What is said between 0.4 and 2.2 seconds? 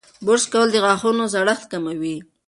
کول د غاښونو زړښت کموي.